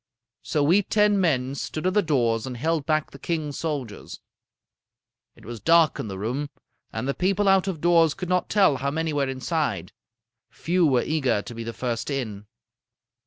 "So 0.41 0.63
we 0.63 0.81
ten 0.81 1.21
men 1.21 1.53
stood 1.53 1.85
at 1.85 1.93
the 1.93 2.01
doors 2.01 2.47
and 2.47 2.57
held 2.57 2.87
back 2.87 3.11
the 3.11 3.19
king's 3.19 3.59
soldiers. 3.59 4.19
It 5.35 5.45
was 5.45 5.59
dark 5.59 5.99
in 5.99 6.07
the 6.07 6.17
room, 6.17 6.49
and 6.91 7.07
the 7.07 7.13
people 7.13 7.47
out 7.47 7.67
of 7.67 7.81
doors 7.81 8.15
could 8.15 8.27
not 8.27 8.49
tell 8.49 8.77
how 8.77 8.89
many 8.89 9.13
were 9.13 9.29
inside. 9.29 9.91
Few 10.49 10.83
were 10.87 11.03
eager 11.03 11.43
to 11.43 11.53
be 11.53 11.63
the 11.63 11.71
first 11.71 12.09
in. 12.09 12.47